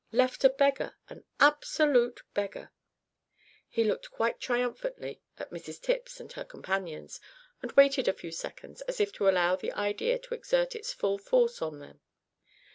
Left 0.11 0.43
a 0.43 0.49
beggar; 0.49 0.95
an 1.09 1.25
absolute 1.39 2.23
beggar!" 2.33 2.71
He 3.69 3.83
looked 3.83 4.09
quite 4.09 4.39
triumphantly 4.39 5.21
at 5.37 5.51
Mrs 5.51 5.79
Tipps 5.79 6.19
and 6.19 6.31
her 6.33 6.43
companions, 6.43 7.19
and 7.61 7.71
waited 7.73 8.07
a 8.07 8.13
few 8.13 8.31
seconds 8.31 8.81
as 8.87 8.99
if 8.99 9.13
to 9.13 9.29
allow 9.29 9.55
the 9.55 9.73
idea 9.73 10.17
to 10.17 10.33
exert 10.33 10.75
its 10.75 10.91
full 10.91 11.19
force 11.19 11.61
on 11.61 11.77
them. 11.77 12.01